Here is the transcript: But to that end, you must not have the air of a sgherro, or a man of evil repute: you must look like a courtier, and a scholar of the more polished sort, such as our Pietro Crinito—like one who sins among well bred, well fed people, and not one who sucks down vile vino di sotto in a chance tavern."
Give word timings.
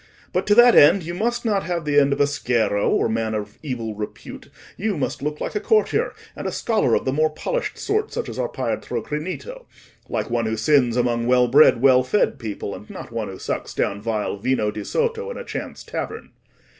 But 0.33 0.47
to 0.47 0.55
that 0.55 0.73
end, 0.75 1.03
you 1.03 1.13
must 1.13 1.45
not 1.45 1.61
have 1.65 1.85
the 1.85 1.97
air 1.97 2.11
of 2.11 2.19
a 2.19 2.23
sgherro, 2.25 2.89
or 2.89 3.05
a 3.05 3.07
man 3.11 3.35
of 3.35 3.59
evil 3.61 3.93
repute: 3.93 4.49
you 4.75 4.97
must 4.97 5.21
look 5.21 5.39
like 5.39 5.53
a 5.53 5.59
courtier, 5.59 6.13
and 6.35 6.47
a 6.47 6.51
scholar 6.51 6.95
of 6.95 7.05
the 7.05 7.13
more 7.13 7.29
polished 7.29 7.77
sort, 7.77 8.11
such 8.11 8.27
as 8.27 8.39
our 8.39 8.49
Pietro 8.49 9.03
Crinito—like 9.03 10.27
one 10.31 10.47
who 10.47 10.57
sins 10.57 10.97
among 10.97 11.27
well 11.27 11.47
bred, 11.47 11.83
well 11.83 12.01
fed 12.01 12.39
people, 12.39 12.73
and 12.73 12.89
not 12.89 13.11
one 13.11 13.27
who 13.27 13.37
sucks 13.37 13.75
down 13.75 14.01
vile 14.01 14.37
vino 14.37 14.71
di 14.71 14.83
sotto 14.83 15.29
in 15.29 15.37
a 15.37 15.45
chance 15.45 15.83
tavern." 15.83 16.31